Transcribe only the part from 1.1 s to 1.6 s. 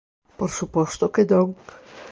que non!